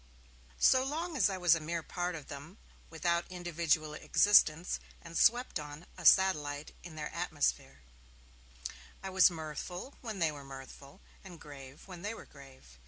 [0.57, 2.57] So long as I was a mere part of them,
[2.89, 7.81] without individual existence, and swept on, a satellite, in their atmosphere,
[9.03, 12.79] I was mirthful when they were mirthful, and grave when they were grave.